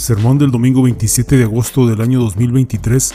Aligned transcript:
Sermón 0.00 0.38
del 0.38 0.50
domingo 0.50 0.80
27 0.84 1.36
de 1.36 1.44
agosto 1.44 1.86
del 1.86 2.00
año 2.00 2.20
2023 2.20 3.12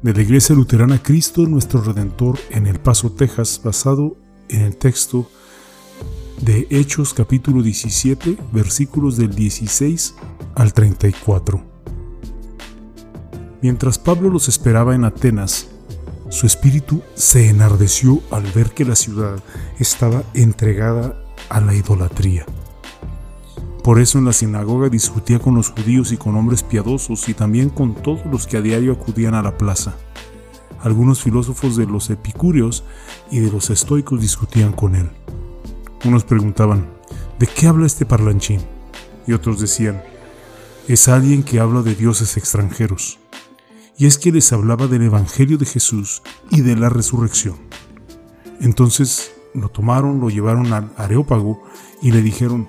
de 0.00 0.14
la 0.14 0.22
Iglesia 0.22 0.54
Luterana 0.54 1.02
Cristo 1.02 1.42
nuestro 1.42 1.82
Redentor 1.82 2.38
en 2.48 2.66
El 2.66 2.80
Paso, 2.80 3.12
Texas, 3.12 3.60
basado 3.62 4.16
en 4.48 4.62
el 4.62 4.78
texto 4.78 5.28
de 6.40 6.66
Hechos 6.70 7.12
capítulo 7.12 7.62
17, 7.62 8.38
versículos 8.50 9.18
del 9.18 9.34
16 9.34 10.14
al 10.54 10.72
34. 10.72 11.62
Mientras 13.60 13.98
Pablo 13.98 14.30
los 14.30 14.48
esperaba 14.48 14.94
en 14.94 15.04
Atenas, 15.04 15.68
su 16.30 16.46
espíritu 16.46 17.02
se 17.12 17.50
enardeció 17.50 18.22
al 18.30 18.44
ver 18.52 18.70
que 18.70 18.86
la 18.86 18.96
ciudad 18.96 19.38
estaba 19.78 20.22
entregada 20.32 21.14
a 21.50 21.60
la 21.60 21.74
idolatría. 21.74 22.46
Por 23.82 23.98
eso 23.98 24.18
en 24.18 24.24
la 24.24 24.32
sinagoga 24.32 24.88
discutía 24.88 25.40
con 25.40 25.56
los 25.56 25.70
judíos 25.70 26.12
y 26.12 26.16
con 26.16 26.36
hombres 26.36 26.62
piadosos 26.62 27.28
y 27.28 27.34
también 27.34 27.68
con 27.68 27.94
todos 27.94 28.24
los 28.26 28.46
que 28.46 28.56
a 28.56 28.60
diario 28.60 28.92
acudían 28.92 29.34
a 29.34 29.42
la 29.42 29.58
plaza. 29.58 29.96
Algunos 30.82 31.22
filósofos 31.22 31.76
de 31.76 31.86
los 31.86 32.08
epicúreos 32.08 32.84
y 33.30 33.40
de 33.40 33.50
los 33.50 33.70
estoicos 33.70 34.20
discutían 34.20 34.72
con 34.72 34.94
él. 34.94 35.10
Unos 36.04 36.24
preguntaban, 36.24 36.86
¿de 37.40 37.48
qué 37.48 37.66
habla 37.66 37.86
este 37.86 38.06
parlanchín? 38.06 38.60
Y 39.26 39.32
otros 39.32 39.60
decían, 39.60 40.02
es 40.86 41.08
alguien 41.08 41.42
que 41.42 41.58
habla 41.58 41.82
de 41.82 41.94
dioses 41.94 42.36
extranjeros. 42.36 43.18
Y 43.96 44.06
es 44.06 44.16
que 44.16 44.32
les 44.32 44.52
hablaba 44.52 44.86
del 44.86 45.02
Evangelio 45.02 45.58
de 45.58 45.66
Jesús 45.66 46.22
y 46.50 46.60
de 46.60 46.76
la 46.76 46.88
resurrección. 46.88 47.56
Entonces 48.60 49.32
lo 49.54 49.68
tomaron, 49.68 50.20
lo 50.20 50.30
llevaron 50.30 50.72
al 50.72 50.92
Areópago 50.96 51.62
y 52.00 52.10
le 52.10 52.22
dijeron, 52.22 52.68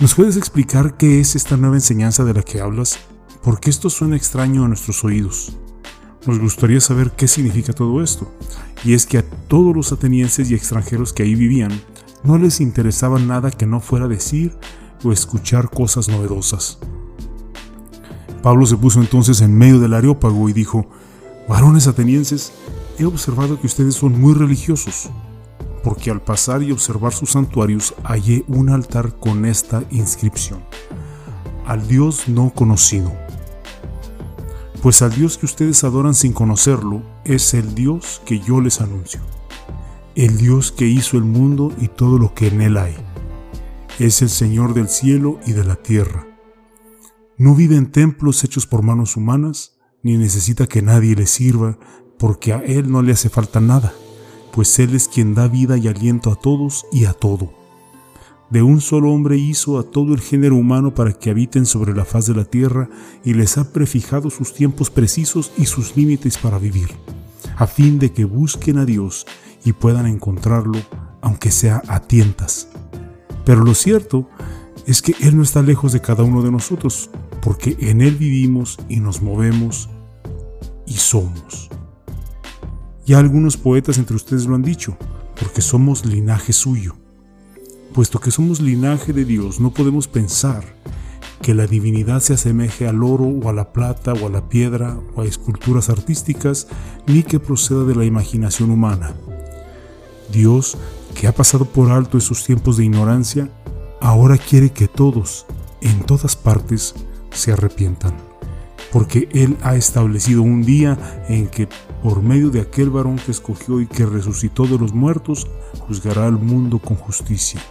¿Nos 0.00 0.16
puedes 0.16 0.36
explicar 0.36 0.96
qué 0.96 1.20
es 1.20 1.36
esta 1.36 1.56
nueva 1.56 1.76
enseñanza 1.76 2.24
de 2.24 2.34
la 2.34 2.42
que 2.42 2.60
hablas? 2.60 2.98
Porque 3.44 3.70
esto 3.70 3.88
suena 3.88 4.16
extraño 4.16 4.64
a 4.64 4.68
nuestros 4.68 5.04
oídos. 5.04 5.56
Nos 6.26 6.40
gustaría 6.40 6.80
saber 6.80 7.12
qué 7.12 7.28
significa 7.28 7.72
todo 7.72 8.02
esto. 8.02 8.28
Y 8.84 8.94
es 8.94 9.06
que 9.06 9.18
a 9.18 9.22
todos 9.22 9.74
los 9.74 9.92
atenienses 9.92 10.50
y 10.50 10.54
extranjeros 10.54 11.12
que 11.12 11.22
ahí 11.22 11.36
vivían 11.36 11.70
no 12.24 12.38
les 12.38 12.60
interesaba 12.60 13.20
nada 13.20 13.52
que 13.52 13.66
no 13.66 13.78
fuera 13.78 14.08
decir 14.08 14.56
o 15.04 15.12
escuchar 15.12 15.70
cosas 15.70 16.08
novedosas. 16.08 16.78
Pablo 18.42 18.66
se 18.66 18.76
puso 18.76 19.00
entonces 19.00 19.42
en 19.42 19.56
medio 19.56 19.78
del 19.78 19.94
areópago 19.94 20.48
y 20.48 20.52
dijo, 20.52 20.88
Varones 21.48 21.86
atenienses, 21.86 22.52
he 22.98 23.04
observado 23.04 23.60
que 23.60 23.68
ustedes 23.68 23.94
son 23.94 24.20
muy 24.20 24.34
religiosos 24.34 25.10
porque 25.84 26.10
al 26.10 26.22
pasar 26.22 26.62
y 26.62 26.72
observar 26.72 27.12
sus 27.12 27.32
santuarios 27.32 27.94
hallé 28.04 28.42
un 28.48 28.70
altar 28.70 29.16
con 29.20 29.44
esta 29.44 29.84
inscripción, 29.90 30.60
al 31.66 31.86
Dios 31.86 32.26
no 32.26 32.52
conocido. 32.54 33.12
Pues 34.82 35.02
al 35.02 35.14
Dios 35.14 35.36
que 35.36 35.46
ustedes 35.46 35.84
adoran 35.84 36.14
sin 36.14 36.32
conocerlo 36.32 37.02
es 37.24 37.52
el 37.54 37.74
Dios 37.74 38.22
que 38.24 38.40
yo 38.40 38.62
les 38.62 38.80
anuncio, 38.80 39.20
el 40.14 40.38
Dios 40.38 40.72
que 40.72 40.86
hizo 40.86 41.18
el 41.18 41.24
mundo 41.24 41.70
y 41.78 41.88
todo 41.88 42.18
lo 42.18 42.34
que 42.34 42.48
en 42.48 42.62
él 42.62 42.78
hay. 42.78 42.96
Es 43.98 44.22
el 44.22 44.30
Señor 44.30 44.72
del 44.72 44.88
cielo 44.88 45.38
y 45.46 45.52
de 45.52 45.64
la 45.64 45.76
tierra. 45.76 46.26
No 47.36 47.54
vive 47.54 47.76
en 47.76 47.92
templos 47.92 48.42
hechos 48.42 48.66
por 48.66 48.82
manos 48.82 49.16
humanas, 49.16 49.76
ni 50.02 50.16
necesita 50.16 50.66
que 50.66 50.82
nadie 50.82 51.14
le 51.14 51.26
sirva, 51.26 51.78
porque 52.18 52.52
a 52.52 52.58
Él 52.58 52.90
no 52.90 53.02
le 53.02 53.12
hace 53.12 53.28
falta 53.28 53.60
nada 53.60 53.92
pues 54.54 54.78
Él 54.78 54.94
es 54.94 55.08
quien 55.08 55.34
da 55.34 55.48
vida 55.48 55.76
y 55.76 55.88
aliento 55.88 56.30
a 56.30 56.36
todos 56.36 56.86
y 56.92 57.06
a 57.06 57.12
todo. 57.12 57.52
De 58.50 58.62
un 58.62 58.80
solo 58.80 59.10
hombre 59.10 59.36
hizo 59.36 59.80
a 59.80 59.82
todo 59.82 60.14
el 60.14 60.20
género 60.20 60.54
humano 60.54 60.94
para 60.94 61.12
que 61.12 61.30
habiten 61.30 61.66
sobre 61.66 61.92
la 61.92 62.04
faz 62.04 62.26
de 62.26 62.34
la 62.34 62.44
tierra 62.44 62.88
y 63.24 63.34
les 63.34 63.58
ha 63.58 63.72
prefijado 63.72 64.30
sus 64.30 64.54
tiempos 64.54 64.90
precisos 64.90 65.50
y 65.58 65.66
sus 65.66 65.96
límites 65.96 66.38
para 66.38 66.58
vivir, 66.58 66.90
a 67.56 67.66
fin 67.66 67.98
de 67.98 68.12
que 68.12 68.24
busquen 68.24 68.78
a 68.78 68.84
Dios 68.84 69.26
y 69.64 69.72
puedan 69.72 70.06
encontrarlo, 70.06 70.78
aunque 71.20 71.50
sea 71.50 71.82
a 71.88 71.98
tientas. 72.00 72.68
Pero 73.44 73.64
lo 73.64 73.74
cierto 73.74 74.28
es 74.86 75.02
que 75.02 75.16
Él 75.20 75.36
no 75.36 75.42
está 75.42 75.62
lejos 75.62 75.92
de 75.92 76.00
cada 76.00 76.22
uno 76.22 76.42
de 76.42 76.52
nosotros, 76.52 77.10
porque 77.42 77.76
en 77.80 78.00
Él 78.00 78.14
vivimos 78.14 78.78
y 78.88 79.00
nos 79.00 79.20
movemos 79.20 79.88
y 80.86 80.94
somos. 80.94 81.70
Ya 83.06 83.18
algunos 83.18 83.56
poetas 83.58 83.98
entre 83.98 84.16
ustedes 84.16 84.46
lo 84.46 84.54
han 84.54 84.62
dicho, 84.62 84.96
porque 85.38 85.60
somos 85.60 86.06
linaje 86.06 86.52
suyo. 86.52 86.96
Puesto 87.92 88.18
que 88.18 88.30
somos 88.30 88.60
linaje 88.60 89.12
de 89.12 89.24
Dios, 89.24 89.60
no 89.60 89.72
podemos 89.72 90.08
pensar 90.08 90.64
que 91.42 91.54
la 91.54 91.66
divinidad 91.66 92.20
se 92.20 92.32
asemeje 92.32 92.88
al 92.88 93.02
oro 93.02 93.24
o 93.26 93.48
a 93.50 93.52
la 93.52 93.72
plata 93.72 94.14
o 94.14 94.26
a 94.26 94.30
la 94.30 94.48
piedra 94.48 94.98
o 95.14 95.20
a 95.20 95.26
esculturas 95.26 95.90
artísticas, 95.90 96.66
ni 97.06 97.22
que 97.22 97.38
proceda 97.38 97.84
de 97.84 97.94
la 97.94 98.06
imaginación 98.06 98.70
humana. 98.70 99.12
Dios, 100.32 100.78
que 101.14 101.26
ha 101.26 101.34
pasado 101.34 101.66
por 101.66 101.90
alto 101.90 102.16
esos 102.16 102.44
tiempos 102.44 102.78
de 102.78 102.86
ignorancia, 102.86 103.50
ahora 104.00 104.38
quiere 104.38 104.70
que 104.70 104.88
todos, 104.88 105.44
en 105.82 106.00
todas 106.06 106.36
partes, 106.36 106.94
se 107.30 107.52
arrepientan 107.52 108.14
porque 108.94 109.28
Él 109.32 109.56
ha 109.62 109.74
establecido 109.74 110.42
un 110.42 110.62
día 110.62 110.96
en 111.28 111.48
que 111.48 111.68
por 112.04 112.22
medio 112.22 112.50
de 112.50 112.60
aquel 112.60 112.90
varón 112.90 113.16
que 113.16 113.30
escogió 113.30 113.80
y 113.80 113.86
que 113.86 114.04
resucitó 114.04 114.66
de 114.66 114.78
los 114.78 114.92
muertos, 114.92 115.46
juzgará 115.88 116.26
al 116.26 116.38
mundo 116.38 116.78
con 116.78 116.98
justicia. 116.98 117.62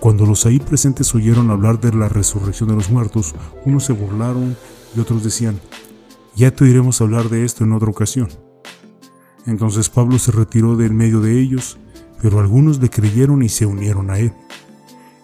Cuando 0.00 0.24
los 0.24 0.46
ahí 0.46 0.58
presentes 0.58 1.14
oyeron 1.14 1.50
hablar 1.50 1.78
de 1.82 1.92
la 1.92 2.08
resurrección 2.08 2.70
de 2.70 2.76
los 2.76 2.88
muertos, 2.88 3.34
unos 3.66 3.84
se 3.84 3.92
burlaron 3.92 4.56
y 4.96 5.00
otros 5.00 5.22
decían, 5.22 5.60
ya 6.34 6.50
te 6.50 6.64
oiremos 6.64 7.02
hablar 7.02 7.28
de 7.28 7.44
esto 7.44 7.62
en 7.62 7.74
otra 7.74 7.90
ocasión. 7.90 8.28
Entonces 9.44 9.90
Pablo 9.90 10.18
se 10.18 10.32
retiró 10.32 10.74
del 10.74 10.94
medio 10.94 11.20
de 11.20 11.38
ellos, 11.38 11.76
pero 12.22 12.40
algunos 12.40 12.80
le 12.80 12.88
creyeron 12.88 13.42
y 13.42 13.50
se 13.50 13.66
unieron 13.66 14.08
a 14.08 14.18
él. 14.18 14.32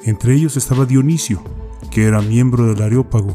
Entre 0.03 0.35
ellos 0.35 0.59
estaba 0.59 0.85
Dionisio, 0.85 1.43
que 1.91 2.05
era 2.05 2.21
miembro 2.21 2.67
del 2.67 2.83
Areópago, 2.83 3.35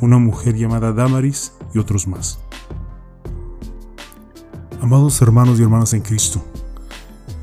una 0.00 0.18
mujer 0.18 0.54
llamada 0.54 0.92
Damaris 0.92 1.54
y 1.74 1.80
otros 1.80 2.06
más. 2.06 2.38
Amados 4.80 5.20
hermanos 5.22 5.58
y 5.58 5.64
hermanas 5.64 5.92
en 5.92 6.02
Cristo, 6.02 6.40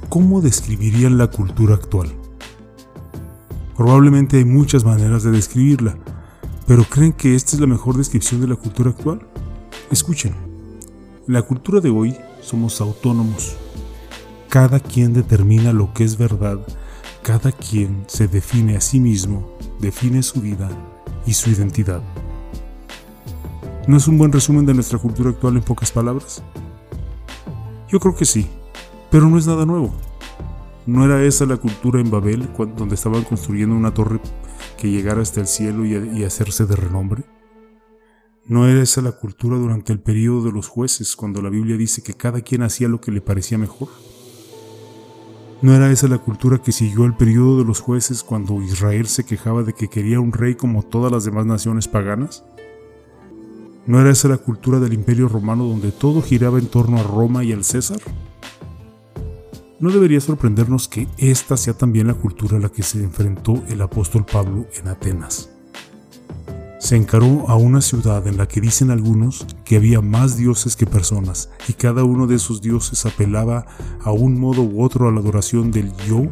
¿cómo 0.08 0.40
describirían 0.40 1.18
la 1.18 1.28
cultura 1.28 1.76
actual? 1.76 2.08
Probablemente 3.76 4.38
hay 4.38 4.46
muchas 4.46 4.86
maneras 4.86 5.24
de 5.24 5.32
describirla, 5.32 5.98
pero 6.66 6.86
¿creen 6.86 7.12
que 7.12 7.36
esta 7.36 7.56
es 7.56 7.60
la 7.60 7.68
mejor 7.68 7.98
descripción 7.98 8.40
de 8.40 8.48
la 8.48 8.56
cultura 8.56 8.92
actual? 8.92 9.20
Escuchen, 9.92 10.34
en 11.28 11.34
la 11.34 11.42
cultura 11.42 11.82
de 11.82 11.90
hoy 11.90 12.16
somos 12.42 12.80
autónomos. 12.80 13.58
Cada 14.48 14.80
quien 14.80 15.12
determina 15.12 15.74
lo 15.74 15.94
que 15.94 16.06
es 16.06 16.18
verdad, 16.18 16.60
cada 17.22 17.52
quien 17.52 18.06
se 18.08 18.30
define 18.30 18.78
a 18.78 18.82
sí 18.82 19.02
mismo, 19.02 19.58
define 19.82 20.24
su 20.24 20.40
vida 20.40 20.70
y 21.26 21.34
su 21.34 21.50
identidad. 21.50 22.02
¿No 23.90 23.98
es 23.98 24.08
un 24.08 24.18
buen 24.18 24.32
resumen 24.32 24.66
de 24.66 24.74
nuestra 24.74 25.00
cultura 25.00 25.32
actual 25.32 25.58
en 25.58 25.64
pocas 25.64 25.92
palabras? 25.92 26.42
Yo 27.90 28.00
creo 28.00 28.16
que 28.16 28.26
sí, 28.26 28.48
pero 29.12 29.30
no 29.30 29.38
es 29.38 29.46
nada 29.48 29.66
nuevo. 29.66 29.94
¿No 30.88 31.04
era 31.04 31.24
esa 31.24 31.46
la 31.46 31.58
cultura 31.58 32.00
en 32.00 32.12
Babel, 32.12 32.48
donde 32.78 32.96
estaban 32.96 33.24
construyendo 33.24 33.76
una 33.76 33.94
torre 33.94 34.20
que 34.78 34.90
llegara 34.90 35.22
hasta 35.22 35.42
el 35.42 35.48
cielo 35.48 35.86
y, 35.86 36.24
hacerse 36.24 36.66
de 36.66 36.76
renombre? 36.76 37.24
¿No 38.46 38.68
era 38.68 38.82
esa 38.82 39.02
la 39.02 39.12
cultura 39.12 39.58
durante 39.58 39.94
el 39.94 40.00
periodo 40.00 40.44
de 40.44 40.52
los 40.52 40.68
jueces, 40.68 41.16
cuando 41.16 41.42
la 41.42 41.50
Biblia 41.50 41.78
dice 41.78 42.04
que 42.04 42.14
cada 42.14 42.42
quien 42.42 42.62
hacía 42.62 42.88
lo 42.88 43.02
que 43.02 43.12
le 43.12 43.22
parecía 43.22 43.58
mejor? 43.58 43.90
¿No 45.62 45.74
era 45.74 45.92
esa 45.92 46.08
la 46.08 46.20
cultura 46.20 46.60
que 46.60 46.72
siguió 46.72 47.06
el 47.06 47.16
periodo 47.16 47.58
de 47.58 47.66
los 47.66 47.80
jueces 47.80 48.22
cuando 48.22 48.62
Israel 48.62 49.08
se 49.08 49.26
quejaba 49.26 49.64
de 49.64 49.74
que 49.74 49.88
quería 49.88 50.20
un 50.20 50.34
rey 50.34 50.54
como 50.54 50.84
todas 50.84 51.12
las 51.12 51.26
demás 51.26 51.48
naciones 51.48 51.88
paganas? 51.88 52.44
¿No 53.88 54.02
era 54.02 54.10
esa 54.10 54.28
la 54.28 54.38
cultura 54.38 54.80
del 54.80 54.94
imperio 54.94 55.28
romano 55.28 55.66
donde 55.66 55.92
todo 55.92 56.24
giraba 56.24 56.58
en 56.58 56.66
torno 56.66 56.98
a 56.98 57.04
Roma 57.04 57.44
y 57.44 57.54
al 57.54 57.64
César? 57.64 58.00
No 59.80 59.92
debería 59.92 60.20
sorprendernos 60.20 60.88
que 60.88 61.08
esta 61.20 61.56
sea 61.56 61.76
también 61.76 62.08
la 62.08 62.16
cultura 62.16 62.58
a 62.58 62.60
la 62.60 62.70
que 62.70 62.82
se 62.82 63.04
enfrentó 63.04 63.62
el 63.68 63.82
apóstol 63.82 64.26
Pablo 64.26 64.66
en 64.74 64.88
Atenas. 64.88 65.52
Se 66.80 66.96
encaró 66.96 67.48
a 67.48 67.56
una 67.58 67.80
ciudad 67.82 68.26
en 68.26 68.38
la 68.38 68.48
que 68.48 68.60
dicen 68.60 68.90
algunos 68.90 69.46
que 69.64 69.76
había 69.76 70.02
más 70.02 70.36
dioses 70.36 70.76
que 70.76 70.88
personas 70.88 71.52
y 71.68 71.74
cada 71.74 72.04
uno 72.04 72.26
de 72.26 72.36
esos 72.36 72.62
dioses 72.62 73.06
apelaba 73.06 73.68
a 74.04 74.12
un 74.12 74.40
modo 74.40 74.64
u 74.64 74.84
otro 74.84 75.08
a 75.08 75.12
la 75.12 75.20
adoración 75.20 75.70
del 75.70 75.96
yo 76.08 76.24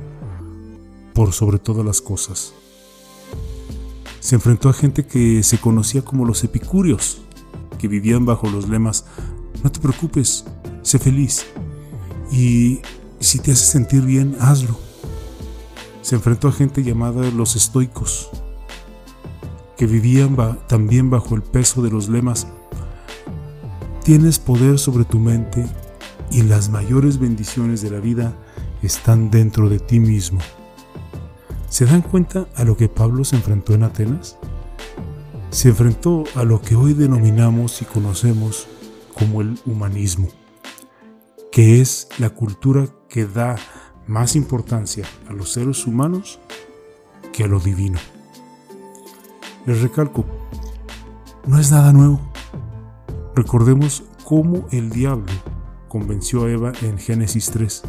por 1.13 1.33
sobre 1.33 1.59
todas 1.59 1.85
las 1.85 2.01
cosas. 2.01 2.53
Se 4.19 4.35
enfrentó 4.35 4.69
a 4.69 4.73
gente 4.73 5.05
que 5.05 5.43
se 5.43 5.59
conocía 5.59 6.03
como 6.03 6.25
los 6.25 6.43
epicúreos, 6.43 7.21
vivían 7.87 8.25
bajo 8.25 8.49
los 8.49 8.69
lemas, 8.69 9.05
no 9.63 9.71
te 9.71 9.79
preocupes, 9.79 10.45
sé 10.81 10.99
feliz. 10.99 11.45
Y 12.31 12.81
si 13.19 13.39
te 13.39 13.51
hace 13.51 13.65
sentir 13.65 14.01
bien, 14.01 14.35
hazlo. 14.39 14.77
Se 16.01 16.15
enfrentó 16.15 16.47
a 16.47 16.51
gente 16.51 16.83
llamada 16.83 17.29
los 17.31 17.55
estoicos, 17.55 18.29
que 19.77 19.85
vivían 19.85 20.35
también 20.67 21.09
bajo 21.09 21.35
el 21.35 21.41
peso 21.41 21.81
de 21.81 21.89
los 21.89 22.09
lemas, 22.09 22.47
tienes 24.03 24.37
poder 24.37 24.79
sobre 24.79 25.05
tu 25.05 25.19
mente 25.19 25.65
y 26.29 26.41
las 26.43 26.69
mayores 26.69 27.19
bendiciones 27.19 27.81
de 27.81 27.91
la 27.91 27.99
vida 27.99 28.33
están 28.81 29.31
dentro 29.31 29.69
de 29.69 29.79
ti 29.79 29.99
mismo. 29.99 30.39
¿Se 31.69 31.85
dan 31.85 32.01
cuenta 32.01 32.47
a 32.55 32.63
lo 32.65 32.75
que 32.75 32.89
Pablo 32.89 33.23
se 33.23 33.35
enfrentó 33.35 33.73
en 33.73 33.83
Atenas? 33.83 34.37
Se 35.53 35.69
enfrentó 35.69 36.23
a 36.33 36.43
lo 36.43 36.59
que 36.59 36.75
hoy 36.75 36.95
denominamos 36.95 37.83
y 37.83 37.85
conocemos 37.85 38.67
como 39.13 39.41
el 39.41 39.59
humanismo, 39.67 40.27
que 41.51 41.79
es 41.79 42.07
la 42.17 42.31
cultura 42.31 42.87
que 43.07 43.27
da 43.27 43.55
más 44.07 44.35
importancia 44.35 45.05
a 45.29 45.33
los 45.33 45.51
seres 45.53 45.85
humanos 45.85 46.39
que 47.31 47.43
a 47.43 47.47
lo 47.47 47.59
divino. 47.59 47.99
Les 49.67 49.79
recalco, 49.79 50.25
no 51.45 51.59
es 51.59 51.71
nada 51.71 51.93
nuevo. 51.93 52.19
Recordemos 53.35 54.05
cómo 54.23 54.67
el 54.71 54.89
diablo 54.89 55.31
convenció 55.87 56.45
a 56.45 56.49
Eva 56.49 56.73
en 56.81 56.97
Génesis 56.97 57.51
3. 57.51 57.83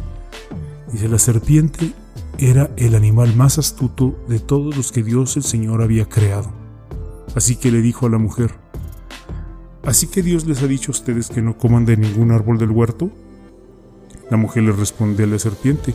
Dice, 0.91 1.09
la 1.09 1.17
serpiente 1.17 1.93
era 2.37 2.69
el 2.77 2.93
animal 2.93 3.35
más 3.35 3.57
astuto 3.57 4.15
de 4.29 4.39
todos 4.39 4.77
los 4.77 4.91
que 4.91 5.01
Dios 5.01 5.35
el 5.35 5.43
Señor 5.43 5.81
había 5.81 6.07
creado. 6.07 6.64
Así 7.35 7.57
que 7.57 7.71
le 7.71 7.81
dijo 7.81 8.07
a 8.07 8.09
la 8.09 8.17
mujer, 8.17 8.55
¿Así 9.85 10.07
que 10.07 10.23
Dios 10.23 10.47
les 10.47 10.63
ha 10.63 10.67
dicho 10.67 10.91
a 10.91 10.93
ustedes 10.93 11.29
que 11.29 11.43
no 11.43 11.57
coman 11.57 11.85
de 11.85 11.95
ningún 11.95 12.31
árbol 12.31 12.57
del 12.57 12.71
huerto? 12.71 13.11
La 14.31 14.37
mujer 14.37 14.63
le 14.63 14.71
respondió 14.71 15.25
a 15.25 15.29
la 15.29 15.37
serpiente, 15.37 15.93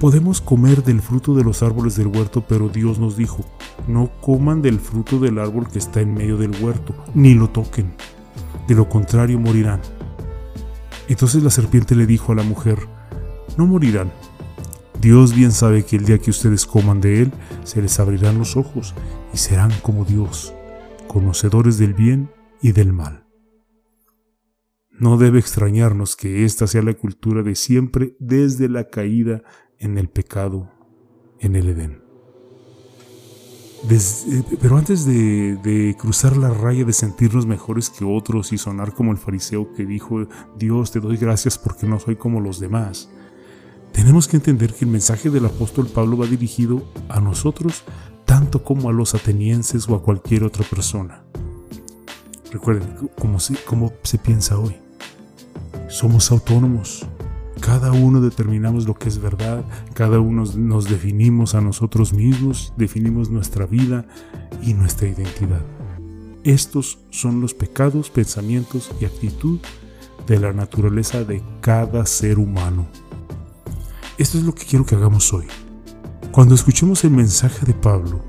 Podemos 0.00 0.40
comer 0.40 0.82
del 0.82 1.00
fruto 1.00 1.34
de 1.34 1.44
los 1.44 1.62
árboles 1.62 1.96
del 1.96 2.08
huerto, 2.08 2.44
pero 2.46 2.68
Dios 2.68 2.98
nos 2.98 3.16
dijo, 3.16 3.44
no 3.86 4.10
coman 4.20 4.60
del 4.60 4.80
fruto 4.80 5.18
del 5.18 5.38
árbol 5.38 5.68
que 5.68 5.78
está 5.78 6.00
en 6.00 6.14
medio 6.14 6.36
del 6.36 6.50
huerto, 6.62 6.94
ni 7.14 7.34
lo 7.34 7.48
toquen, 7.48 7.94
de 8.66 8.74
lo 8.74 8.88
contrario 8.88 9.38
morirán. 9.38 9.80
Entonces 11.08 11.42
la 11.42 11.50
serpiente 11.50 11.94
le 11.94 12.06
dijo 12.06 12.32
a 12.32 12.34
la 12.34 12.42
mujer, 12.42 12.78
no 13.56 13.66
morirán. 13.66 14.10
Dios 15.00 15.34
bien 15.34 15.52
sabe 15.52 15.84
que 15.84 15.96
el 15.96 16.06
día 16.06 16.18
que 16.18 16.30
ustedes 16.30 16.66
coman 16.66 17.00
de 17.00 17.22
él, 17.22 17.32
se 17.62 17.80
les 17.80 17.98
abrirán 18.00 18.38
los 18.38 18.56
ojos 18.56 18.94
y 19.34 19.36
serán 19.36 19.72
como 19.82 20.04
Dios, 20.04 20.54
conocedores 21.08 21.76
del 21.76 21.92
bien 21.92 22.30
y 22.62 22.70
del 22.70 22.92
mal. 22.92 23.26
No 24.92 25.18
debe 25.18 25.40
extrañarnos 25.40 26.14
que 26.14 26.44
esta 26.44 26.68
sea 26.68 26.82
la 26.82 26.94
cultura 26.94 27.42
de 27.42 27.56
siempre 27.56 28.16
desde 28.20 28.68
la 28.68 28.88
caída 28.90 29.42
en 29.78 29.98
el 29.98 30.08
pecado 30.08 30.70
en 31.40 31.56
el 31.56 31.68
Edén. 31.68 32.04
Eh, 33.90 34.42
pero 34.62 34.78
antes 34.78 35.04
de, 35.04 35.96
cruzar 35.98 36.36
la 36.36 36.50
raya 36.50 36.84
de 36.84 36.92
sentirnos 36.92 37.44
mejores 37.44 37.90
que 37.90 38.04
otros 38.04 38.52
y 38.52 38.58
sonar 38.58 38.94
como 38.94 39.10
el 39.10 39.18
fariseo 39.18 39.72
que 39.74 39.84
dijo, 39.84 40.26
Dios 40.56 40.92
te 40.92 41.00
doy 41.00 41.16
gracias 41.16 41.58
porque 41.58 41.86
no 41.86 41.98
soy 41.98 42.16
como 42.16 42.40
los 42.40 42.60
demás, 42.60 43.10
tenemos 43.92 44.26
que 44.26 44.36
entender 44.36 44.72
que 44.72 44.84
el 44.84 44.90
mensaje 44.92 45.28
del 45.28 45.46
apóstol 45.46 45.86
Pablo 45.86 46.16
va 46.16 46.26
dirigido 46.26 46.82
a 47.08 47.20
nosotros 47.20 47.84
tanto 48.34 48.64
como 48.64 48.90
a 48.90 48.92
los 48.92 49.14
atenienses 49.14 49.88
o 49.88 49.94
a 49.94 50.02
cualquier 50.02 50.42
otra 50.42 50.64
persona. 50.64 51.22
Recuerden 52.50 53.08
cómo 53.16 53.38
se 54.02 54.18
piensa 54.18 54.58
hoy. 54.58 54.74
Somos 55.86 56.32
autónomos, 56.32 57.06
cada 57.60 57.92
uno 57.92 58.20
determinamos 58.20 58.88
lo 58.88 58.94
que 58.94 59.08
es 59.08 59.18
verdad, 59.18 59.64
cada 59.92 60.18
uno 60.18 60.42
nos 60.56 60.90
definimos 60.90 61.54
a 61.54 61.60
nosotros 61.60 62.12
mismos, 62.12 62.72
definimos 62.76 63.30
nuestra 63.30 63.66
vida 63.66 64.04
y 64.60 64.74
nuestra 64.74 65.06
identidad. 65.06 65.62
Estos 66.42 66.98
son 67.10 67.40
los 67.40 67.54
pecados, 67.54 68.10
pensamientos 68.10 68.90
y 69.00 69.04
actitud 69.04 69.60
de 70.26 70.40
la 70.40 70.52
naturaleza 70.52 71.22
de 71.22 71.40
cada 71.60 72.04
ser 72.04 72.40
humano. 72.40 72.88
Esto 74.18 74.38
es 74.38 74.42
lo 74.42 74.56
que 74.56 74.64
quiero 74.64 74.84
que 74.84 74.96
hagamos 74.96 75.32
hoy. 75.32 75.46
Cuando 76.34 76.56
escuchemos 76.56 77.04
el 77.04 77.12
mensaje 77.12 77.64
de 77.64 77.74
Pablo, 77.74 78.20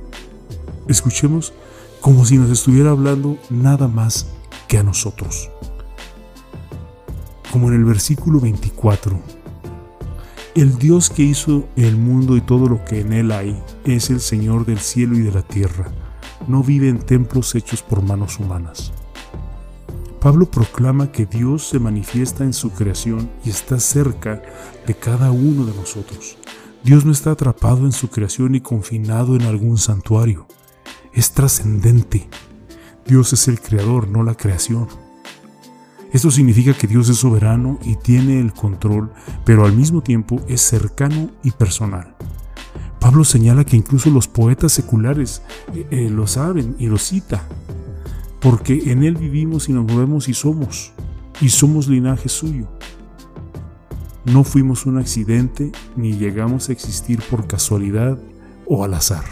escuchemos 0.87 1.53
como 2.01 2.23
si 2.23 2.37
nos 2.37 2.51
estuviera 2.51 2.91
hablando 2.91 3.39
nada 3.49 3.87
más 3.87 4.27
que 4.67 4.77
a 4.77 4.83
nosotros 4.83 5.49
como 7.51 7.69
en 7.69 7.75
el 7.75 7.85
versículo 7.85 8.39
24. 8.41 9.17
El 10.53 10.77
Dios 10.77 11.09
que 11.09 11.23
hizo 11.23 11.67
el 11.75 11.95
mundo 11.95 12.37
y 12.37 12.41
todo 12.41 12.67
lo 12.67 12.83
que 12.83 12.99
en 12.99 13.13
él 13.13 13.31
hay 13.31 13.57
es 13.85 14.11
el 14.11 14.19
Señor 14.19 14.65
del 14.65 14.79
cielo 14.79 15.17
y 15.17 15.21
de 15.21 15.31
la 15.31 15.41
tierra. 15.41 15.89
No 16.47 16.63
vive 16.63 16.89
en 16.89 16.99
templos 16.99 17.55
hechos 17.55 17.81
por 17.81 18.03
manos 18.03 18.39
humanas. 18.39 18.91
Pablo 20.19 20.51
proclama 20.51 21.11
que 21.13 21.25
Dios 21.25 21.65
se 21.65 21.79
manifiesta 21.79 22.43
en 22.43 22.51
su 22.51 22.71
creación 22.71 23.31
y 23.45 23.51
está 23.51 23.79
cerca 23.79 24.43
de 24.85 24.93
cada 24.95 25.31
uno 25.31 25.65
de 25.65 25.73
nosotros. 25.73 26.37
Dios 26.85 27.03
no 27.03 27.11
está 27.11 27.31
atrapado 27.31 27.83
en 27.87 27.91
su 27.91 28.09
creación 28.09 28.53
y 28.53 28.61
confinado 28.61 29.35
en 29.35 29.41
algún 29.41 29.79
santuario. 29.79 30.45
Es 31.13 31.31
trascendente. 31.31 32.29
Dios 33.07 33.33
es 33.33 33.47
el 33.47 33.59
creador, 33.59 34.07
no 34.07 34.21
la 34.21 34.35
creación. 34.35 34.87
Esto 36.13 36.29
significa 36.29 36.75
que 36.75 36.85
Dios 36.85 37.09
es 37.09 37.17
soberano 37.17 37.79
y 37.83 37.95
tiene 37.95 38.39
el 38.39 38.53
control, 38.53 39.11
pero 39.45 39.65
al 39.65 39.73
mismo 39.73 40.03
tiempo 40.03 40.39
es 40.47 40.61
cercano 40.61 41.31
y 41.41 41.49
personal. 41.49 42.15
Pablo 42.99 43.23
señala 43.23 43.65
que 43.65 43.77
incluso 43.77 44.11
los 44.11 44.27
poetas 44.27 44.71
seculares 44.71 45.41
eh, 45.73 45.87
eh, 45.89 46.09
lo 46.11 46.27
saben 46.27 46.75
y 46.77 46.85
lo 46.85 46.99
cita, 46.99 47.47
porque 48.39 48.91
en 48.91 49.03
Él 49.03 49.15
vivimos 49.15 49.69
y 49.69 49.73
nos 49.73 49.91
movemos 49.91 50.29
y 50.29 50.35
somos, 50.35 50.93
y 51.41 51.49
somos 51.49 51.87
linaje 51.87 52.29
suyo. 52.29 52.67
No 54.25 54.43
fuimos 54.43 54.87
un 54.87 54.97
accidente 54.97 55.71
ni 55.95 56.13
llegamos 56.13 56.69
a 56.69 56.71
existir 56.71 57.21
por 57.29 57.47
casualidad 57.47 58.17
o 58.65 58.83
al 58.83 58.95
azar. 58.95 59.23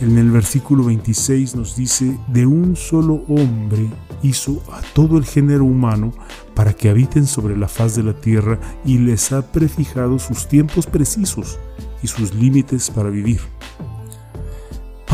En 0.00 0.16
el 0.16 0.30
versículo 0.30 0.84
26 0.84 1.56
nos 1.56 1.76
dice, 1.76 2.18
de 2.28 2.46
un 2.46 2.76
solo 2.76 3.22
hombre 3.28 3.90
hizo 4.22 4.62
a 4.72 4.80
todo 4.94 5.18
el 5.18 5.24
género 5.24 5.64
humano 5.64 6.12
para 6.54 6.72
que 6.72 6.88
habiten 6.88 7.26
sobre 7.26 7.56
la 7.56 7.68
faz 7.68 7.96
de 7.96 8.04
la 8.04 8.14
tierra 8.14 8.58
y 8.84 8.98
les 8.98 9.32
ha 9.32 9.42
prefijado 9.52 10.18
sus 10.18 10.46
tiempos 10.46 10.86
precisos 10.86 11.58
y 12.02 12.06
sus 12.06 12.32
límites 12.32 12.90
para 12.90 13.10
vivir. 13.10 13.40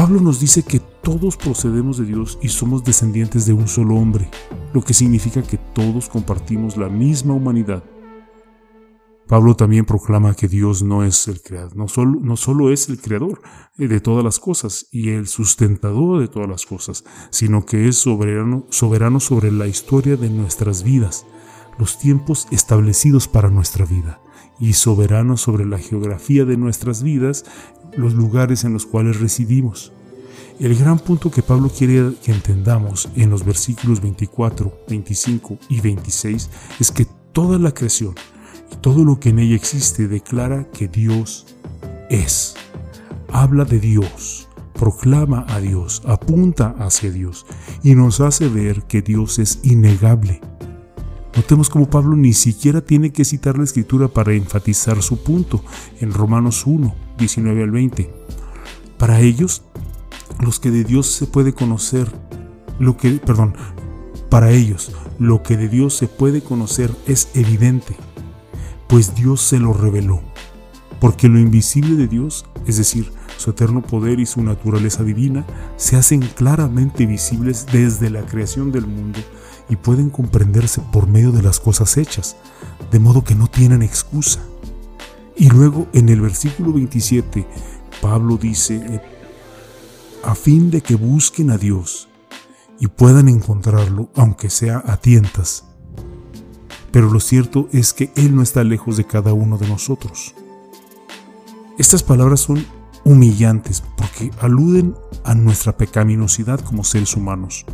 Pablo 0.07 0.21
nos 0.21 0.39
dice 0.39 0.63
que 0.63 0.79
todos 0.79 1.37
procedemos 1.37 1.99
de 1.99 2.05
Dios 2.05 2.39
y 2.41 2.49
somos 2.49 2.85
descendientes 2.85 3.45
de 3.45 3.53
un 3.53 3.67
solo 3.67 3.97
hombre, 3.97 4.31
lo 4.73 4.81
que 4.81 4.95
significa 4.95 5.43
que 5.43 5.59
todos 5.59 6.09
compartimos 6.09 6.77
la 6.77 6.89
misma 6.89 7.35
humanidad 7.35 7.83
Pablo 9.27 9.57
también 9.57 9.85
proclama 9.85 10.35
que 10.35 10.47
Dios 10.47 10.85
no 10.85 11.03
es 11.03 11.27
el 11.27 11.43
creador, 11.43 11.77
no 11.77 11.89
solo, 11.89 12.21
no 12.21 12.37
solo 12.37 12.71
es 12.71 12.89
el 12.89 13.01
creador 13.01 13.41
de 13.77 14.01
todas 14.01 14.23
las 14.23 14.39
cosas 14.39 14.87
y 14.93 15.11
el 15.11 15.27
sustentador 15.27 16.21
de 16.21 16.29
todas 16.29 16.49
las 16.49 16.65
cosas, 16.65 17.03
sino 17.31 17.67
que 17.67 17.89
es 17.89 17.97
soberano, 17.97 18.67
soberano 18.71 19.19
sobre 19.19 19.51
la 19.51 19.67
historia 19.67 20.17
de 20.17 20.31
nuestras 20.31 20.85
vidas, 20.85 21.27
los 21.77 21.99
tiempos 21.99 22.47
establecidos 22.53 23.27
para 23.27 23.51
nuestra 23.51 23.85
vida, 23.85 24.21
y 24.61 24.75
soberano 24.75 25.37
sobre 25.37 25.67
la 25.67 25.79
geografía 25.79 26.45
de 26.45 26.57
nuestras 26.57 27.03
vidas, 27.03 27.45
los 27.97 28.15
lugares 28.15 28.63
en 28.63 28.75
los 28.75 28.87
cuales 28.87 29.19
residimos. 29.19 29.93
El 30.59 30.75
gran 30.75 30.99
punto 30.99 31.31
que 31.31 31.43
Pablo 31.43 31.69
quiere 31.69 32.15
que 32.25 32.33
entendamos 32.33 33.11
en 33.15 33.29
los 33.29 33.45
versículos 33.45 34.01
24, 34.01 34.85
25 34.89 35.59
y 35.69 35.81
26 35.83 36.49
es 36.81 36.91
que 36.91 37.07
toda 37.33 37.59
la 37.59 37.75
creación, 37.75 38.15
y 38.73 38.77
todo 38.77 39.05
lo 39.05 39.21
que 39.21 39.29
en 39.29 39.39
ella 39.39 39.55
existe 39.55 40.09
declara 40.09 40.65
que 40.71 40.89
Dios 40.89 41.47
es. 42.09 42.55
Habla 43.31 43.67
de 43.67 43.81
Dios, 43.81 44.49
proclama 44.73 45.45
a 45.47 45.61
Dios, 45.61 46.01
apunta 46.07 46.75
hacia 46.79 47.11
Dios 47.11 47.45
y 47.83 47.95
nos 47.95 48.21
hace 48.21 48.49
ver 48.49 48.85
que 48.85 49.03
Dios 49.03 49.39
es 49.39 49.61
innegable. 49.63 50.41
Notemos 51.37 51.69
como 51.69 51.91
Pablo 51.91 52.17
ni 52.17 52.33
siquiera 52.33 52.81
tiene 52.81 53.13
que 53.13 53.27
citar 53.27 53.59
la 53.59 53.65
escritura 53.65 54.09
para 54.09 54.33
enfatizar 54.33 55.03
su 55.03 55.23
punto 55.23 55.63
en 56.01 56.15
Romanos 56.15 56.67
1, 56.67 56.95
19 57.19 57.63
al 57.63 57.71
20. 57.73 58.11
Para 58.97 59.21
ellos, 59.21 59.63
los 60.41 60.61
que 60.61 60.71
de 60.71 60.85
Dios 60.85 61.07
se 61.07 61.27
puede 61.27 61.53
conocer, 61.53 62.11
lo 62.79 62.97
que, 62.97 63.11
perdón, 63.13 63.55
para 64.29 64.51
ellos, 64.51 64.93
lo 65.19 65.43
que 65.43 65.57
de 65.57 65.69
Dios 65.69 65.95
se 65.95 66.09
puede 66.09 66.43
conocer 66.43 66.95
es 67.07 67.29
evidente, 67.35 67.97
pues 68.89 69.15
Dios 69.15 69.41
se 69.41 69.59
lo 69.59 69.73
reveló. 69.73 70.21
Porque 71.01 71.29
lo 71.29 71.39
invisible 71.39 71.95
de 71.97 72.09
Dios, 72.09 72.47
es 72.67 72.79
decir, 72.79 73.13
su 73.37 73.51
eterno 73.51 73.83
poder 73.83 74.19
y 74.19 74.27
su 74.27 74.43
naturaleza 74.43 75.05
divina, 75.05 75.45
se 75.77 75.97
hacen 75.97 76.21
claramente 76.21 77.07
visibles 77.07 77.67
desde 77.71 78.11
la 78.11 78.23
creación 78.23 78.73
del 78.73 78.87
mundo 78.87 79.19
y 79.69 79.77
pueden 79.77 80.11
comprenderse 80.11 80.81
por 80.93 81.07
medio 81.07 81.33
de 81.33 81.43
las 81.43 81.61
cosas 81.61 81.97
hechas, 81.97 82.37
de 82.91 82.99
modo 82.99 83.25
que 83.25 83.35
no 83.35 83.49
tienen 83.49 83.83
excusa. 83.83 84.41
Y 85.37 85.51
luego 85.51 85.87
en 85.93 86.09
el 86.09 86.21
versículo 86.21 86.73
27, 86.73 87.47
Pablo 88.01 88.39
dice, 88.39 89.03
a 90.27 90.35
fin 90.35 90.71
de 90.71 90.81
que 90.81 90.97
busquen 90.97 91.51
a 91.51 91.57
Dios 91.57 92.09
y 92.81 92.89
puedan 92.89 93.29
encontrarlo, 93.29 94.11
aunque 94.17 94.51
sea 94.51 94.83
a 94.85 94.97
tientas. 94.97 95.65
Pero 96.91 97.11
lo 97.11 97.21
cierto 97.21 97.69
es 97.73 97.93
que 97.93 98.11
Él 98.17 98.35
no 98.35 98.43
está 98.43 98.65
lejos 98.65 98.97
de 98.97 99.05
cada 99.05 99.33
uno 99.33 99.57
de 99.57 99.69
nosotros. 99.69 100.35
Estas 101.79 102.03
palabras 102.03 102.41
son 102.41 102.67
humillantes 103.05 103.85
porque 103.97 104.33
aluden 104.41 104.97
a 105.23 105.35
nuestra 105.35 105.77
pecaminosidad 105.77 106.59
como 106.61 106.83
seres 106.83 107.15
humanos. 107.17 107.65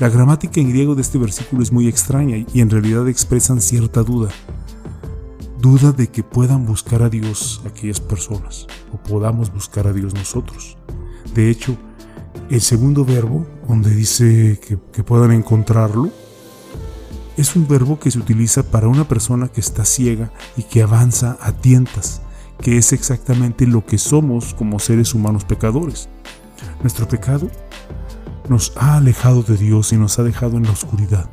La 0.00 0.08
gramática 0.08 0.60
en 0.60 0.70
griego 0.70 0.94
de 0.94 1.02
este 1.02 1.18
versículo 1.18 1.62
es 1.62 1.72
muy 1.72 1.88
extraña 1.88 2.38
y 2.52 2.60
en 2.60 2.70
realidad 2.70 3.06
expresan 3.06 3.60
cierta 3.60 4.02
duda. 4.02 4.30
Duda 5.60 5.92
de 5.92 6.08
que 6.08 6.22
puedan 6.22 6.64
buscar 6.64 7.02
a 7.02 7.10
Dios 7.10 7.60
aquellas 7.66 8.00
personas 8.00 8.66
o 8.94 8.96
podamos 8.96 9.52
buscar 9.52 9.86
a 9.86 9.92
Dios 9.92 10.14
nosotros. 10.14 10.78
De 11.36 11.50
hecho, 11.50 11.76
el 12.48 12.62
segundo 12.62 13.04
verbo, 13.04 13.46
donde 13.68 13.90
dice 13.90 14.58
que, 14.58 15.04
puedan 15.04 15.32
encontrarlo, 15.32 16.10
es 17.36 17.54
un 17.54 17.68
verbo 17.68 18.00
que 18.00 18.10
se 18.10 18.18
utiliza 18.18 18.62
para 18.62 18.88
una 18.88 19.06
persona 19.06 19.48
que 19.48 19.60
está 19.60 19.84
ciega 19.84 20.32
y 20.56 20.62
que 20.62 20.82
avanza 20.82 21.36
a 21.42 21.52
tientas, 21.52 22.22
que 22.62 22.78
es 22.78 22.94
exactamente 22.94 23.66
lo 23.66 23.84
que 23.84 23.98
somos 23.98 24.54
como 24.54 24.78
seres 24.78 25.12
humanos 25.12 25.44
pecadores. 25.44 26.08
Nuestro 26.80 27.06
pecado 27.06 27.50
nos 28.48 28.72
ha 28.76 28.96
alejado 28.96 29.42
de 29.42 29.58
Dios 29.58 29.92
y 29.92 29.98
nos 29.98 30.18
ha 30.18 30.22
dejado 30.22 30.56
en 30.56 30.62
la 30.62 30.70
oscuridad. 30.70 31.28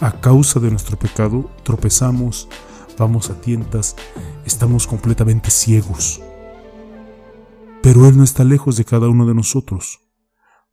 A 0.00 0.20
causa 0.20 0.60
de 0.60 0.70
nuestro 0.70 0.98
pecado 0.98 1.50
tropezamos, 1.62 2.50
vamos 2.98 3.30
a 3.30 3.40
tientas, 3.40 3.96
estamos 4.44 4.86
completamente 4.86 5.50
ciegos. 5.50 6.20
Pero 7.84 8.08
Él 8.08 8.16
no 8.16 8.24
está 8.24 8.42
lejos 8.42 8.76
de 8.76 8.84
cada 8.84 9.08
uno 9.08 9.26
de 9.26 9.34
nosotros 9.34 10.00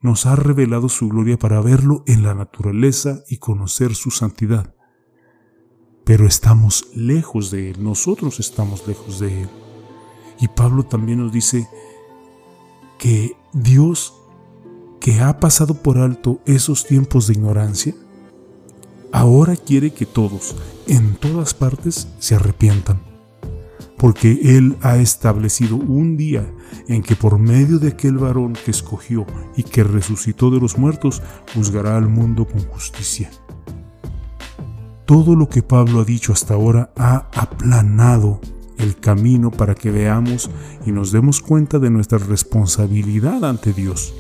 nos 0.01 0.25
ha 0.25 0.35
revelado 0.35 0.89
su 0.89 1.07
gloria 1.07 1.37
para 1.37 1.61
verlo 1.61 2.03
en 2.07 2.23
la 2.23 2.33
naturaleza 2.33 3.23
y 3.29 3.37
conocer 3.37 3.95
su 3.95 4.09
santidad. 4.09 4.73
Pero 6.03 6.25
estamos 6.25 6.87
lejos 6.95 7.51
de 7.51 7.69
Él, 7.69 7.83
nosotros 7.83 8.39
estamos 8.39 8.87
lejos 8.87 9.19
de 9.19 9.43
Él. 9.43 9.49
Y 10.39 10.47
Pablo 10.47 10.83
también 10.83 11.19
nos 11.19 11.31
dice 11.31 11.67
que 12.97 13.37
Dios, 13.53 14.15
que 14.99 15.19
ha 15.19 15.39
pasado 15.39 15.75
por 15.75 15.99
alto 15.99 16.41
esos 16.47 16.85
tiempos 16.87 17.27
de 17.27 17.33
ignorancia, 17.33 17.95
ahora 19.11 19.55
quiere 19.55 19.93
que 19.93 20.07
todos, 20.07 20.55
en 20.87 21.15
todas 21.15 21.53
partes, 21.53 22.07
se 22.17 22.33
arrepientan 22.33 23.10
porque 24.01 24.57
Él 24.57 24.77
ha 24.81 24.97
establecido 24.97 25.75
un 25.75 26.17
día 26.17 26.51
en 26.87 27.03
que 27.03 27.15
por 27.15 27.37
medio 27.37 27.77
de 27.77 27.89
aquel 27.89 28.17
varón 28.17 28.53
que 28.53 28.71
escogió 28.71 29.27
y 29.55 29.61
que 29.61 29.83
resucitó 29.83 30.49
de 30.49 30.59
los 30.59 30.79
muertos, 30.79 31.21
juzgará 31.53 31.97
al 31.97 32.09
mundo 32.09 32.47
con 32.47 32.61
justicia. 32.61 33.29
Todo 35.05 35.35
lo 35.35 35.47
que 35.49 35.61
Pablo 35.61 35.99
ha 35.99 36.03
dicho 36.03 36.33
hasta 36.33 36.55
ahora 36.55 36.91
ha 36.97 37.29
aplanado 37.35 38.41
el 38.79 38.95
camino 38.95 39.51
para 39.51 39.75
que 39.75 39.91
veamos 39.91 40.49
y 40.83 40.91
nos 40.91 41.11
demos 41.11 41.39
cuenta 41.39 41.77
de 41.77 41.91
nuestra 41.91 42.17
responsabilidad 42.17 43.45
ante 43.45 43.71
Dios. 43.71 44.15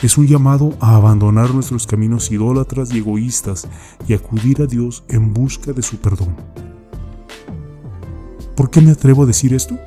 Es 0.00 0.16
un 0.16 0.28
llamado 0.28 0.76
a 0.78 0.94
abandonar 0.94 1.52
nuestros 1.52 1.88
caminos 1.88 2.30
idólatras 2.30 2.94
y 2.94 2.98
egoístas 2.98 3.66
y 4.06 4.14
acudir 4.14 4.62
a 4.62 4.66
Dios 4.66 5.02
en 5.08 5.34
busca 5.34 5.72
de 5.72 5.82
su 5.82 5.96
perdón. 5.96 6.36
¿Por 8.56 8.70
qué 8.70 8.80
me 8.80 8.92
atrevo 8.92 9.24
a 9.24 9.26
decir 9.26 9.52
esto? 9.52 9.78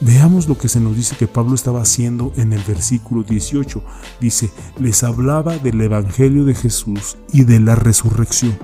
Veamos 0.00 0.46
lo 0.46 0.58
que 0.58 0.68
se 0.68 0.78
nos 0.78 0.94
dice 0.94 1.16
que 1.16 1.26
Pablo 1.26 1.54
estaba 1.54 1.80
haciendo 1.80 2.32
en 2.36 2.52
el 2.52 2.62
versículo 2.62 3.22
18. 3.22 3.82
Dice, 4.20 4.50
les 4.78 5.02
hablaba 5.02 5.56
del 5.56 5.80
Evangelio 5.80 6.44
de 6.44 6.54
Jesús 6.54 7.16
y 7.32 7.44
de 7.44 7.60
la 7.60 7.74
resurrección. 7.74 8.58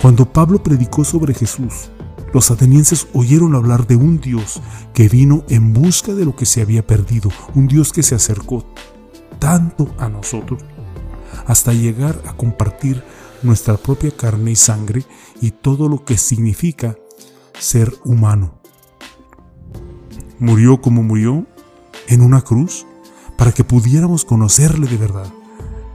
Cuando 0.00 0.32
Pablo 0.32 0.62
predicó 0.62 1.02
sobre 1.04 1.34
Jesús, 1.34 1.90
los 2.32 2.50
atenienses 2.52 3.08
oyeron 3.14 3.56
hablar 3.56 3.86
de 3.88 3.96
un 3.96 4.20
Dios 4.20 4.60
que 4.94 5.08
vino 5.08 5.44
en 5.48 5.72
busca 5.72 6.14
de 6.14 6.24
lo 6.24 6.36
que 6.36 6.46
se 6.46 6.60
había 6.60 6.86
perdido, 6.86 7.30
un 7.54 7.66
Dios 7.66 7.92
que 7.92 8.04
se 8.04 8.14
acercó 8.14 8.64
tanto 9.40 9.92
a 9.98 10.08
nosotros 10.08 10.62
hasta 11.46 11.72
llegar 11.72 12.20
a 12.26 12.36
compartir 12.36 13.02
nuestra 13.42 13.76
propia 13.76 14.10
carne 14.10 14.52
y 14.52 14.56
sangre 14.56 15.04
y 15.40 15.50
todo 15.50 15.88
lo 15.88 16.04
que 16.04 16.16
significa 16.16 16.96
ser 17.58 17.92
humano. 18.04 18.60
Murió 20.38 20.80
como 20.80 21.02
murió 21.02 21.46
en 22.08 22.20
una 22.20 22.42
cruz 22.42 22.86
para 23.36 23.52
que 23.52 23.64
pudiéramos 23.64 24.24
conocerle 24.24 24.86
de 24.86 24.96
verdad. 24.96 25.32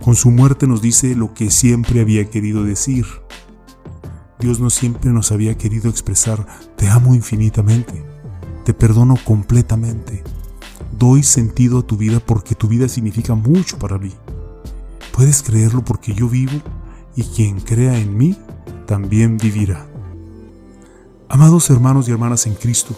Con 0.03 0.15
su 0.15 0.31
muerte 0.31 0.67
nos 0.67 0.81
dice 0.81 1.15
lo 1.15 1.33
que 1.33 1.51
siempre 1.51 2.01
había 2.01 2.29
querido 2.29 2.63
decir. 2.63 3.05
Dios 4.39 4.59
no 4.59 4.71
siempre 4.71 5.11
nos 5.11 5.31
había 5.31 5.55
querido 5.57 5.89
expresar, 5.89 6.47
te 6.75 6.87
amo 6.87 7.13
infinitamente, 7.13 8.03
te 8.65 8.73
perdono 8.73 9.15
completamente, 9.23 10.23
doy 10.97 11.21
sentido 11.21 11.79
a 11.79 11.83
tu 11.83 11.95
vida 11.95 12.19
porque 12.19 12.55
tu 12.55 12.67
vida 12.67 12.87
significa 12.87 13.35
mucho 13.35 13.77
para 13.77 13.99
mí. 13.99 14.11
Puedes 15.11 15.43
creerlo 15.43 15.85
porque 15.85 16.15
yo 16.15 16.27
vivo 16.27 16.59
y 17.15 17.23
quien 17.23 17.59
crea 17.59 17.99
en 17.99 18.17
mí 18.17 18.35
también 18.87 19.37
vivirá. 19.37 19.90
Amados 21.33 21.69
hermanos 21.69 22.09
y 22.09 22.11
hermanas 22.11 22.45
en 22.45 22.55
Cristo, 22.55 22.93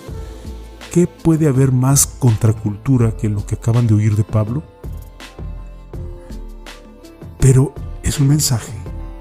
¿qué 0.92 1.06
puede 1.06 1.48
haber 1.48 1.72
más 1.72 2.08
contracultura 2.08 3.16
que 3.16 3.30
lo 3.30 3.46
que 3.46 3.54
acaban 3.54 3.86
de 3.86 3.94
oír 3.94 4.16
de 4.16 4.24
Pablo? 4.24 4.63
Pero 7.40 7.75
es 8.02 8.20
un 8.20 8.30
mensaje 8.30 8.74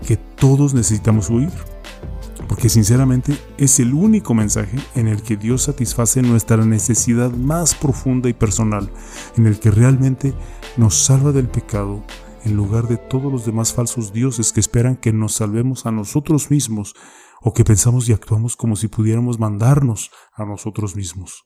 que 0.07 0.17
todos 0.17 0.73
necesitamos 0.73 1.29
oír, 1.29 1.51
porque 2.49 2.71
sinceramente 2.71 3.37
es 3.59 3.81
el 3.81 3.93
único 3.93 4.33
mensaje 4.33 4.79
en 4.95 5.09
el 5.09 5.21
que 5.21 5.37
Dios 5.37 5.65
satisface 5.65 6.23
nuestra 6.23 6.65
necesidad 6.65 7.33
más 7.33 7.75
profunda 7.75 8.31
y 8.31 8.33
personal, 8.33 8.89
en 9.37 9.47
el 9.47 9.61
que 9.61 9.71
realmente 9.71 10.33
nos 10.79 10.97
salva 11.05 11.33
del 11.33 11.49
pecado 11.49 12.03
en 12.45 12.57
lugar 12.57 12.89
de 12.89 12.97
todos 12.97 13.31
los 13.31 13.47
demás 13.47 13.73
falsos 13.73 14.13
dioses 14.13 14.53
que 14.53 14.61
esperan 14.61 14.97
que 14.97 15.13
nos 15.13 15.35
salvemos 15.35 15.87
a 15.87 15.93
nosotros 15.93 16.51
mismos 16.51 16.95
o 17.41 17.53
que 17.53 17.65
pensamos 17.65 18.09
y 18.09 18.13
actuamos 18.13 18.57
como 18.57 18.77
si 18.77 18.89
pudiéramos 18.89 19.39
mandarnos 19.39 20.11
a 20.35 20.45
nosotros 20.45 20.97
mismos. 20.97 21.45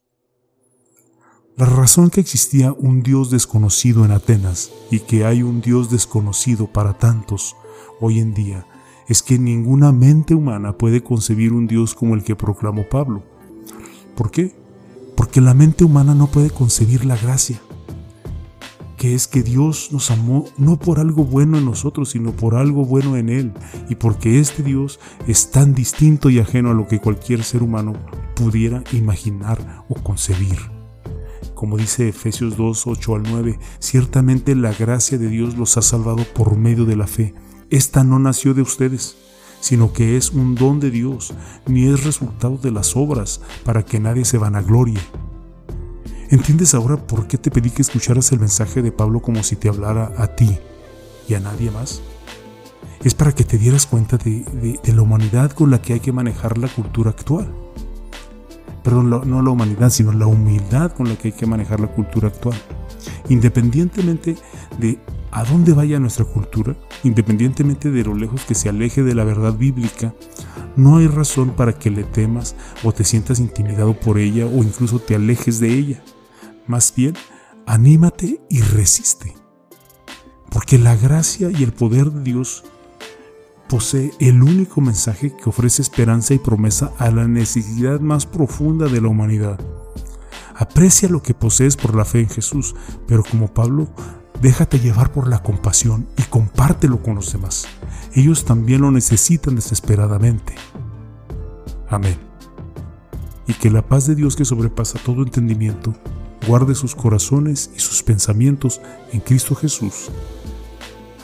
La 1.56 1.64
razón 1.64 2.10
que 2.10 2.20
existía 2.20 2.72
un 2.72 3.02
Dios 3.02 3.30
desconocido 3.30 4.04
en 4.04 4.10
Atenas 4.10 4.70
y 4.90 5.00
que 5.00 5.24
hay 5.24 5.42
un 5.42 5.62
Dios 5.62 5.90
desconocido 5.90 6.66
para 6.66 6.98
tantos 6.98 7.56
hoy 7.98 8.20
en 8.20 8.34
día 8.34 8.66
es 9.08 9.22
que 9.22 9.38
ninguna 9.38 9.90
mente 9.92 10.34
humana 10.34 10.76
puede 10.76 11.02
concebir 11.02 11.52
un 11.52 11.66
Dios 11.66 11.94
como 11.94 12.14
el 12.14 12.24
que 12.24 12.36
proclamó 12.36 12.88
Pablo. 12.88 13.22
¿Por 14.16 14.30
qué? 14.30 14.54
Porque 15.16 15.40
la 15.40 15.54
mente 15.54 15.84
humana 15.84 16.14
no 16.14 16.26
puede 16.26 16.50
concebir 16.50 17.06
la 17.06 17.16
gracia, 17.16 17.60
que 18.96 19.14
es 19.14 19.28
que 19.28 19.42
Dios 19.42 19.90
nos 19.92 20.10
amó 20.10 20.46
no 20.56 20.78
por 20.78 20.98
algo 20.98 21.24
bueno 21.24 21.58
en 21.58 21.64
nosotros, 21.64 22.10
sino 22.10 22.32
por 22.32 22.54
algo 22.54 22.84
bueno 22.84 23.16
en 23.16 23.28
Él, 23.28 23.52
y 23.88 23.96
porque 23.96 24.40
este 24.40 24.62
Dios 24.62 24.98
es 25.26 25.50
tan 25.50 25.74
distinto 25.74 26.30
y 26.30 26.38
ajeno 26.38 26.70
a 26.70 26.74
lo 26.74 26.86
que 26.88 27.00
cualquier 27.00 27.42
ser 27.44 27.62
humano 27.62 27.94
pudiera 28.34 28.82
imaginar 28.92 29.84
o 29.88 29.94
concebir. 29.94 30.58
Como 31.54 31.76
dice 31.76 32.08
Efesios 32.08 32.56
2, 32.56 32.86
8 32.86 33.14
al 33.14 33.22
9, 33.22 33.58
ciertamente 33.78 34.54
la 34.54 34.72
gracia 34.72 35.18
de 35.18 35.28
Dios 35.28 35.56
los 35.56 35.76
ha 35.76 35.82
salvado 35.82 36.24
por 36.34 36.56
medio 36.56 36.84
de 36.84 36.96
la 36.96 37.06
fe. 37.06 37.34
Esta 37.70 38.04
no 38.04 38.18
nació 38.18 38.54
de 38.54 38.62
ustedes, 38.62 39.16
sino 39.60 39.92
que 39.92 40.16
es 40.16 40.30
un 40.30 40.54
don 40.54 40.80
de 40.80 40.90
Dios, 40.90 41.34
ni 41.66 41.86
es 41.86 42.04
resultado 42.04 42.58
de 42.58 42.70
las 42.70 42.94
obras, 42.94 43.40
para 43.64 43.84
que 43.84 44.00
nadie 44.00 44.24
se 44.24 44.38
vanaglorie 44.38 45.00
¿Entiendes 46.28 46.74
ahora 46.74 46.96
por 46.96 47.28
qué 47.28 47.38
te 47.38 47.52
pedí 47.52 47.70
que 47.70 47.82
escucharas 47.82 48.32
el 48.32 48.40
mensaje 48.40 48.82
de 48.82 48.90
Pablo 48.90 49.20
como 49.20 49.44
si 49.44 49.54
te 49.54 49.68
hablara 49.68 50.12
a 50.18 50.26
ti 50.26 50.58
y 51.28 51.34
a 51.34 51.40
nadie 51.40 51.70
más? 51.70 52.02
Es 53.04 53.14
para 53.14 53.32
que 53.32 53.44
te 53.44 53.58
dieras 53.58 53.86
cuenta 53.86 54.16
de, 54.16 54.44
la 54.92 55.02
humanidad 55.02 55.52
con 55.52 55.70
la 55.70 55.80
que 55.80 55.92
hay 55.92 56.00
que 56.00 56.10
manejar 56.10 56.58
la 56.58 56.66
cultura 56.66 57.10
actual. 57.10 57.46
Perdón, 58.82 59.10
no 59.10 59.42
la 59.42 59.50
humanidad, 59.50 59.90
sino 59.90 60.12
la 60.12 60.26
humildad 60.26 60.90
con 60.92 61.08
la 61.08 61.16
que 61.16 61.28
hay 61.28 61.34
que 61.34 61.46
manejar 61.46 61.78
la 61.78 61.88
cultura 61.88 62.26
actual. 62.26 62.56
Independientemente 63.28 64.36
de 64.80 64.98
a 65.30 65.44
dónde 65.44 65.74
vaya 65.74 66.00
nuestra 66.00 66.24
cultura, 66.24 66.74
independientemente 67.04 67.92
de 67.92 68.02
lo 68.02 68.14
lejos 68.14 68.44
que 68.44 68.56
se 68.56 68.68
aleje 68.68 69.04
de 69.04 69.14
la 69.14 69.22
verdad 69.22 69.54
bíblica, 69.54 70.12
no 70.74 70.96
hay 70.96 71.06
razón 71.06 71.50
para 71.50 71.78
que 71.78 71.90
le 71.90 72.02
temas 72.02 72.56
o 72.82 72.92
te 72.92 73.04
sientas 73.04 73.38
intimidado 73.38 73.94
por 73.94 74.18
ella 74.18 74.46
o 74.46 74.64
incluso 74.64 74.98
te 74.98 75.14
alejes 75.14 75.60
de 75.60 75.68
ella. 75.72 76.02
Más 76.66 76.92
bien, 76.94 77.14
anímate 77.66 78.40
y 78.48 78.60
resiste. 78.60 79.34
Porque 80.50 80.78
la 80.78 80.96
gracia 80.96 81.50
y 81.50 81.62
el 81.62 81.72
poder 81.72 82.10
de 82.10 82.22
Dios 82.22 82.64
posee 83.68 84.12
el 84.20 84.42
único 84.42 84.80
mensaje 84.80 85.34
que 85.34 85.48
ofrece 85.48 85.82
esperanza 85.82 86.34
y 86.34 86.38
promesa 86.38 86.92
a 86.98 87.10
la 87.10 87.26
necesidad 87.26 88.00
más 88.00 88.26
profunda 88.26 88.86
de 88.86 89.00
la 89.00 89.08
humanidad. 89.08 89.58
Aprecia 90.54 91.08
lo 91.08 91.22
que 91.22 91.34
posees 91.34 91.76
por 91.76 91.94
la 91.94 92.04
fe 92.04 92.20
en 92.20 92.28
Jesús, 92.28 92.74
pero 93.06 93.22
como 93.22 93.52
Pablo, 93.52 93.88
déjate 94.40 94.78
llevar 94.78 95.12
por 95.12 95.28
la 95.28 95.42
compasión 95.42 96.06
y 96.16 96.22
compártelo 96.22 97.02
con 97.02 97.16
los 97.16 97.32
demás. 97.32 97.66
Ellos 98.14 98.44
también 98.44 98.80
lo 98.80 98.90
necesitan 98.90 99.54
desesperadamente. 99.54 100.54
Amén. 101.88 102.16
Y 103.46 103.54
que 103.54 103.70
la 103.70 103.86
paz 103.86 104.06
de 104.06 104.14
Dios 104.14 104.34
que 104.34 104.44
sobrepasa 104.44 104.98
todo 105.04 105.22
entendimiento, 105.22 105.94
guarde 106.46 106.74
sus 106.74 106.94
corazones 106.94 107.70
y 107.74 107.80
sus 107.80 108.02
pensamientos 108.02 108.80
en 109.12 109.20
Cristo 109.20 109.54
Jesús. 109.54 110.10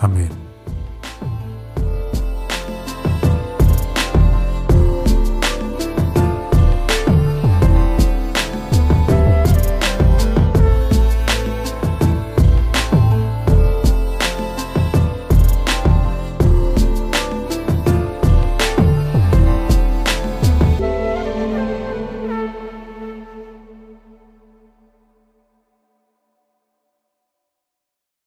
Amén. 0.00 0.52